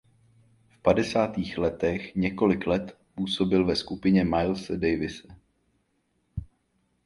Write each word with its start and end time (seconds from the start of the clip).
V 0.69 0.81
padesátých 0.81 1.57
letech 1.57 2.15
několik 2.15 2.67
let 2.67 2.97
působil 3.15 3.65
ve 3.65 3.75
skupině 3.75 4.23
Milese 4.23 4.77
Davise. 4.77 5.27